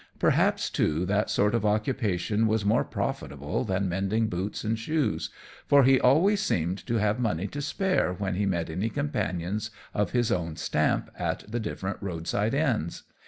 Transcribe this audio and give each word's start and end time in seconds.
Perhaps, 0.17 0.71
too, 0.71 1.05
that 1.05 1.29
sort 1.29 1.53
of 1.53 1.63
occupation 1.63 2.47
was 2.47 2.65
more 2.65 2.83
profitable 2.83 3.63
than 3.63 3.87
mending 3.87 4.25
boots 4.29 4.63
and 4.63 4.79
shoes, 4.79 5.29
for 5.67 5.83
he 5.83 6.01
always 6.01 6.41
seemed 6.41 6.83
to 6.87 6.95
have 6.95 7.19
money 7.19 7.45
to 7.45 7.61
spare 7.61 8.11
when 8.11 8.33
he 8.33 8.47
met 8.47 8.71
any 8.71 8.89
companions 8.89 9.69
of 9.93 10.09
his 10.13 10.31
own 10.31 10.55
stamp 10.55 11.11
at 11.19 11.43
the 11.47 11.59
different 11.59 11.99
road 12.01 12.25
side 12.27 12.55
inns. 12.55 13.03